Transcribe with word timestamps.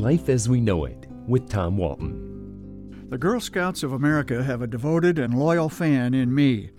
Life 0.00 0.30
as 0.30 0.48
We 0.48 0.62
Know 0.62 0.86
It 0.86 1.06
with 1.28 1.50
Tom 1.50 1.76
Walton. 1.76 3.06
The 3.10 3.18
Girl 3.18 3.38
Scouts 3.38 3.82
of 3.82 3.92
America 3.92 4.42
have 4.42 4.62
a 4.62 4.66
devoted 4.66 5.18
and 5.18 5.38
loyal 5.38 5.68
fan 5.68 6.14
in 6.14 6.34
me. 6.34 6.70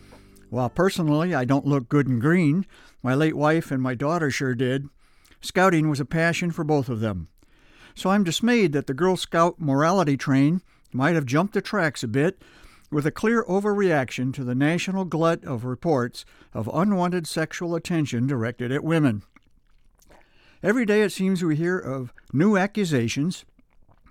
While 0.49 0.71
personally 0.71 1.35
I 1.35 1.45
don't 1.45 1.67
look 1.67 1.87
good 1.87 2.07
and 2.07 2.19
green, 2.19 2.65
my 3.03 3.13
late 3.13 3.37
wife 3.37 3.69
and 3.69 3.79
my 3.79 3.93
daughter 3.93 4.31
sure 4.31 4.55
did. 4.55 4.89
Scouting 5.39 5.87
was 5.87 5.99
a 5.99 6.05
passion 6.05 6.49
for 6.49 6.63
both 6.63 6.89
of 6.89 6.99
them. 6.99 7.27
So 7.93 8.09
I'm 8.09 8.23
dismayed 8.23 8.73
that 8.73 8.87
the 8.87 8.95
Girl 8.95 9.15
Scout 9.15 9.59
morality 9.59 10.17
train 10.17 10.63
might 10.91 11.13
have 11.13 11.27
jumped 11.27 11.53
the 11.53 11.61
tracks 11.61 12.01
a 12.01 12.07
bit 12.07 12.41
with 12.89 13.05
a 13.05 13.11
clear 13.11 13.43
overreaction 13.43 14.33
to 14.33 14.43
the 14.43 14.55
national 14.55 15.05
glut 15.05 15.45
of 15.45 15.63
reports 15.63 16.25
of 16.55 16.67
unwanted 16.73 17.27
sexual 17.27 17.75
attention 17.75 18.25
directed 18.25 18.71
at 18.71 18.83
women. 18.83 19.21
Every 20.63 20.85
day 20.85 21.01
it 21.01 21.11
seems 21.11 21.43
we 21.43 21.55
hear 21.55 21.79
of 21.79 22.13
new 22.31 22.55
accusations 22.55 23.45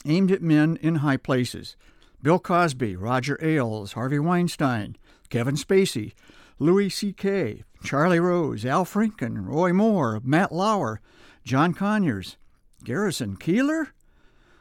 aimed 0.05 0.33
at 0.33 0.43
men 0.43 0.79
in 0.83 0.97
high 0.97 1.17
places. 1.17 1.77
Bill 2.23 2.41
Cosby, 2.41 2.97
Roger 2.97 3.39
Ailes, 3.41 3.93
Harvey 3.93 4.19
Weinstein, 4.19 4.97
Kevin 5.29 5.55
Spacey, 5.55 6.13
Louis 6.59 6.91
C.K., 6.91 7.63
Charlie 7.85 8.19
Rose, 8.19 8.67
Al 8.67 8.85
Franken, 8.85 9.47
Roy 9.47 9.73
Moore, 9.73 10.21
Matt 10.25 10.51
Lauer, 10.51 11.01
John 11.45 11.73
Conyers, 11.73 12.37
Garrison 12.83 13.37
Keillor? 13.37 13.89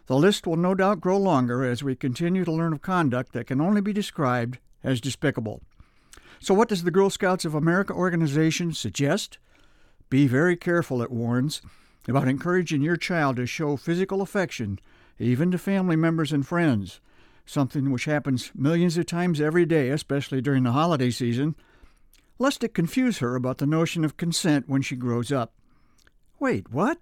The 0.06 0.16
list 0.16 0.46
will 0.46 0.58
no 0.58 0.76
doubt 0.76 1.02
grow 1.02 1.18
longer 1.18 1.66
as 1.66 1.84
we 1.84 1.96
continue 1.96 2.46
to 2.46 2.52
learn 2.52 2.72
of 2.72 2.84
conduct 2.84 3.34
that 3.34 3.48
can 3.48 3.60
only 3.60 3.82
be 3.82 3.94
described 3.94 4.60
as 4.84 5.02
despicable. 5.02 5.64
So, 6.40 6.54
what 6.54 6.70
does 6.70 6.84
the 6.84 6.92
Girl 6.92 7.10
Scouts 7.10 7.46
of 7.46 7.56
America 7.56 7.94
organization 7.94 8.74
suggest? 8.74 9.40
Be 10.10 10.28
very 10.28 10.56
careful, 10.56 11.02
it 11.02 11.12
warns, 11.12 11.62
about 12.08 12.28
encouraging 12.28 12.82
your 12.82 12.98
child 12.98 13.36
to 13.36 13.46
show 13.46 13.78
physical 13.78 14.22
affection, 14.22 14.80
even 15.20 15.52
to 15.52 15.58
family 15.58 15.96
members 15.96 16.32
and 16.32 16.48
friends, 16.48 17.00
something 17.46 17.92
which 17.92 18.06
happens 18.06 18.52
millions 18.56 18.98
of 18.98 19.06
times 19.06 19.40
every 19.40 19.66
day, 19.66 19.90
especially 19.90 20.42
during 20.42 20.64
the 20.64 20.72
holiday 20.72 21.12
season, 21.12 21.56
lest 22.40 22.64
it 22.64 22.74
confuse 22.74 23.20
her 23.20 23.36
about 23.36 23.60
the 23.60 23.68
notion 23.68 24.04
of 24.04 24.18
consent 24.18 24.68
when 24.68 24.82
she 24.82 24.96
grows 24.96 25.32
up. 25.32 25.54
Wait, 26.40 26.72
what? 26.72 26.98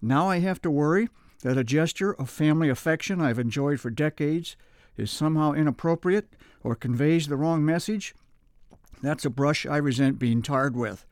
Now 0.00 0.28
I 0.28 0.38
have 0.38 0.62
to 0.62 0.70
worry 0.70 1.08
that 1.42 1.58
a 1.58 1.64
gesture 1.64 2.12
of 2.12 2.30
family 2.30 2.68
affection 2.68 3.20
I've 3.20 3.38
enjoyed 3.38 3.80
for 3.80 3.90
decades 3.90 4.56
is 4.96 5.10
somehow 5.10 5.52
inappropriate 5.52 6.34
or 6.62 6.76
conveys 6.76 7.26
the 7.26 7.36
wrong 7.36 7.64
message? 7.64 8.14
That's 9.02 9.24
a 9.24 9.30
brush 9.30 9.64
I 9.66 9.78
resent 9.78 10.18
being 10.18 10.42
tarred 10.42 10.76
with. 10.76 11.06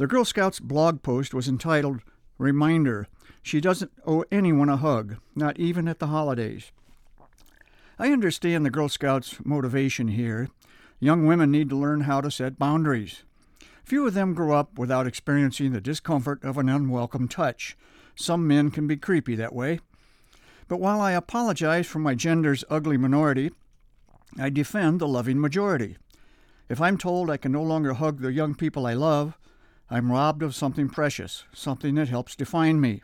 The 0.00 0.06
Girl 0.06 0.24
Scouts 0.24 0.60
blog 0.60 1.02
post 1.02 1.34
was 1.34 1.46
entitled 1.46 2.00
Reminder 2.38 3.06
She 3.42 3.60
Doesn't 3.60 3.92
Owe 4.06 4.24
Anyone 4.32 4.70
a 4.70 4.78
Hug, 4.78 5.16
Not 5.36 5.60
Even 5.60 5.86
at 5.86 5.98
the 5.98 6.06
Holidays. 6.06 6.72
I 7.98 8.10
understand 8.10 8.64
the 8.64 8.70
Girl 8.70 8.88
Scouts' 8.88 9.44
motivation 9.44 10.08
here. 10.08 10.48
Young 11.00 11.26
women 11.26 11.50
need 11.50 11.68
to 11.68 11.76
learn 11.76 12.00
how 12.00 12.22
to 12.22 12.30
set 12.30 12.58
boundaries. 12.58 13.24
Few 13.84 14.06
of 14.06 14.14
them 14.14 14.32
grow 14.32 14.56
up 14.56 14.78
without 14.78 15.06
experiencing 15.06 15.72
the 15.72 15.82
discomfort 15.82 16.42
of 16.42 16.56
an 16.56 16.70
unwelcome 16.70 17.28
touch. 17.28 17.76
Some 18.14 18.48
men 18.48 18.70
can 18.70 18.86
be 18.86 18.96
creepy 18.96 19.34
that 19.34 19.54
way. 19.54 19.80
But 20.66 20.80
while 20.80 21.02
I 21.02 21.12
apologize 21.12 21.86
for 21.86 21.98
my 21.98 22.14
gender's 22.14 22.64
ugly 22.70 22.96
minority, 22.96 23.50
I 24.38 24.48
defend 24.48 24.98
the 24.98 25.06
loving 25.06 25.38
majority. 25.38 25.98
If 26.70 26.80
I'm 26.80 26.96
told 26.96 27.28
I 27.28 27.36
can 27.36 27.52
no 27.52 27.62
longer 27.62 27.92
hug 27.92 28.22
the 28.22 28.32
young 28.32 28.54
people 28.54 28.86
I 28.86 28.94
love, 28.94 29.36
I'm 29.92 30.12
robbed 30.12 30.44
of 30.44 30.54
something 30.54 30.88
precious, 30.88 31.44
something 31.52 31.96
that 31.96 32.08
helps 32.08 32.36
define 32.36 32.80
me. 32.80 33.02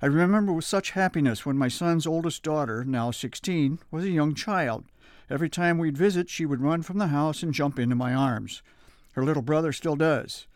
I 0.00 0.06
remember 0.06 0.50
with 0.50 0.64
such 0.64 0.92
happiness 0.92 1.44
when 1.44 1.58
my 1.58 1.68
son's 1.68 2.06
oldest 2.06 2.42
daughter, 2.42 2.84
now 2.84 3.10
16, 3.10 3.80
was 3.90 4.04
a 4.04 4.10
young 4.10 4.34
child. 4.34 4.86
Every 5.28 5.50
time 5.50 5.76
we'd 5.76 5.98
visit, 5.98 6.30
she 6.30 6.46
would 6.46 6.62
run 6.62 6.80
from 6.80 6.96
the 6.96 7.08
house 7.08 7.42
and 7.42 7.52
jump 7.52 7.78
into 7.78 7.94
my 7.94 8.14
arms. 8.14 8.62
Her 9.12 9.22
little 9.22 9.42
brother 9.42 9.72
still 9.72 9.94
does. 9.94 10.46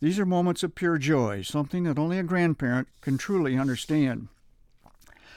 These 0.00 0.18
are 0.18 0.26
moments 0.26 0.64
of 0.64 0.74
pure 0.74 0.98
joy, 0.98 1.42
something 1.42 1.84
that 1.84 1.98
only 1.98 2.18
a 2.18 2.24
grandparent 2.24 2.88
can 3.00 3.18
truly 3.18 3.56
understand. 3.56 4.26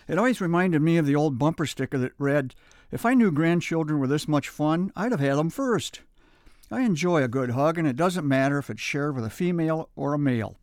It 0.07 0.17
always 0.17 0.41
reminded 0.41 0.81
me 0.81 0.97
of 0.97 1.05
the 1.05 1.15
old 1.15 1.37
bumper 1.37 1.67
sticker 1.67 1.99
that 1.99 2.13
read, 2.17 2.55
If 2.91 3.05
I 3.05 3.13
knew 3.13 3.31
grandchildren 3.31 3.99
were 3.99 4.07
this 4.07 4.27
much 4.27 4.49
fun, 4.49 4.91
I'd 4.95 5.11
have 5.11 5.21
had 5.21 5.37
them 5.37 5.51
first. 5.51 6.01
I 6.71 6.81
enjoy 6.81 7.21
a 7.21 7.27
good 7.27 7.51
hug, 7.51 7.77
and 7.77 7.85
it 7.85 7.97
doesn't 7.97 8.25
matter 8.25 8.57
if 8.57 8.69
it's 8.69 8.81
shared 8.81 9.13
with 9.13 9.25
a 9.25 9.29
female 9.29 9.89
or 9.95 10.13
a 10.13 10.19
male. 10.19 10.57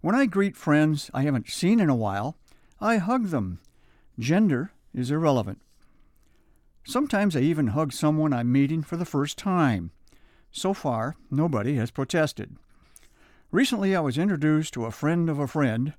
When 0.00 0.14
I 0.14 0.24
greet 0.24 0.56
friends 0.56 1.10
I 1.12 1.22
haven't 1.22 1.50
seen 1.50 1.78
in 1.78 1.90
a 1.90 1.94
while, 1.94 2.38
I 2.80 2.96
hug 2.96 3.26
them. 3.26 3.60
Gender 4.18 4.72
is 4.94 5.10
irrelevant. 5.10 5.60
Sometimes 6.84 7.36
I 7.36 7.40
even 7.40 7.68
hug 7.68 7.92
someone 7.92 8.32
I'm 8.32 8.50
meeting 8.50 8.82
for 8.82 8.96
the 8.96 9.04
first 9.04 9.36
time. 9.36 9.90
So 10.50 10.72
far, 10.72 11.16
nobody 11.30 11.74
has 11.76 11.90
protested. 11.90 12.56
Recently, 13.50 13.94
I 13.94 14.00
was 14.00 14.16
introduced 14.16 14.72
to 14.74 14.86
a 14.86 14.90
friend 14.90 15.28
of 15.28 15.38
a 15.38 15.46
friend 15.46 15.92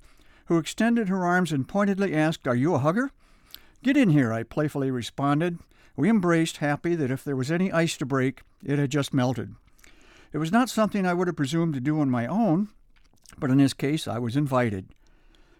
who 0.46 0.58
extended 0.58 1.10
her 1.10 1.24
arms 1.24 1.52
and 1.52 1.68
pointedly 1.68 2.16
asked, 2.16 2.48
Are 2.48 2.56
you 2.56 2.74
a 2.74 2.80
hugger? 2.80 3.12
Get 3.84 3.96
in 3.96 4.10
here, 4.10 4.34
I 4.34 4.42
playfully 4.42 4.90
responded. 4.90 5.60
We 5.96 6.10
embraced, 6.10 6.58
happy 6.58 6.96
that 6.96 7.12
if 7.12 7.24
there 7.24 7.36
was 7.36 7.52
any 7.52 7.72
ice 7.72 7.98
to 7.98 8.06
break, 8.06 8.42
it 8.64 8.80
had 8.80 8.92
just 8.92 9.14
melted. 9.14 9.56
It 10.34 10.38
was 10.38 10.52
not 10.52 10.70
something 10.70 11.06
I 11.06 11.14
would 11.14 11.28
have 11.28 11.36
presumed 11.36 11.74
to 11.74 11.82
do 11.82 12.00
on 12.00 12.10
my 12.10 12.26
own, 12.26 12.70
but 13.38 13.50
in 13.50 13.58
this 13.58 13.74
case 13.74 14.08
I 14.08 14.18
was 14.18 14.38
invited. 14.38 14.88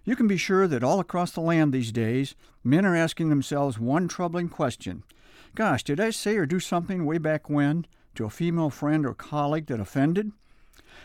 You 0.04 0.16
can 0.16 0.28
be 0.28 0.38
sure 0.38 0.68
that 0.68 0.84
all 0.84 1.00
across 1.00 1.32
the 1.32 1.42
land 1.42 1.74
these 1.74 1.92
days, 1.92 2.36
men 2.64 2.86
are 2.86 2.96
asking 2.96 3.30
themselves 3.30 3.78
one 3.78 4.08
troubling 4.08 4.50
question 4.50 5.04
Gosh, 5.54 5.84
did 5.84 6.00
I 6.00 6.12
say 6.12 6.38
or 6.38 6.46
do 6.46 6.60
something 6.62 7.06
way 7.06 7.18
back 7.18 7.50
when 7.50 7.86
to 8.16 8.26
a 8.26 8.30
female 8.30 8.70
friend 8.70 9.06
or 9.06 9.14
colleague 9.14 9.66
that 9.68 9.82
offended? 9.82 10.32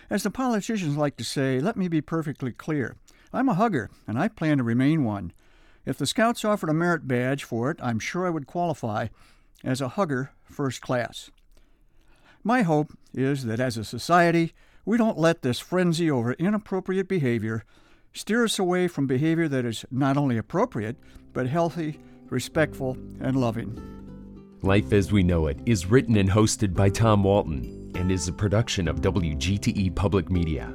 As 0.08 0.22
the 0.22 0.30
politicians 0.30 0.96
like 0.96 1.16
to 1.16 1.24
say, 1.24 1.60
let 1.60 1.76
me 1.76 1.88
be 1.88 2.00
perfectly 2.00 2.52
clear. 2.52 2.96
I'm 3.32 3.48
a 3.48 3.54
hugger, 3.54 3.90
and 4.06 4.18
I 4.18 4.28
plan 4.28 4.58
to 4.58 4.64
remain 4.64 5.04
one. 5.04 5.32
If 5.86 5.98
the 5.98 6.06
Scouts 6.06 6.44
offered 6.44 6.68
a 6.68 6.74
merit 6.74 7.06
badge 7.06 7.44
for 7.44 7.70
it, 7.70 7.78
I'm 7.80 8.00
sure 8.00 8.26
I 8.26 8.30
would 8.30 8.48
qualify 8.48 9.06
as 9.62 9.80
a 9.80 9.90
hugger 9.90 10.32
first 10.42 10.82
class. 10.82 11.30
My 12.42 12.62
hope 12.62 12.92
is 13.14 13.44
that 13.44 13.60
as 13.60 13.76
a 13.76 13.84
society, 13.84 14.52
we 14.84 14.98
don't 14.98 15.18
let 15.18 15.42
this 15.42 15.60
frenzy 15.60 16.10
over 16.10 16.32
inappropriate 16.34 17.08
behavior 17.08 17.64
steer 18.12 18.44
us 18.44 18.58
away 18.58 18.88
from 18.88 19.06
behavior 19.06 19.46
that 19.48 19.64
is 19.64 19.84
not 19.90 20.16
only 20.16 20.36
appropriate, 20.36 20.96
but 21.32 21.46
healthy, 21.46 22.00
respectful, 22.30 22.96
and 23.20 23.36
loving. 23.36 23.80
Life 24.62 24.92
as 24.92 25.12
We 25.12 25.22
Know 25.22 25.46
It 25.46 25.60
is 25.66 25.86
written 25.86 26.16
and 26.16 26.30
hosted 26.30 26.74
by 26.74 26.88
Tom 26.88 27.22
Walton 27.22 27.92
and 27.94 28.10
is 28.10 28.26
a 28.26 28.32
production 28.32 28.88
of 28.88 29.00
WGTE 29.00 29.94
Public 29.94 30.30
Media. 30.30 30.74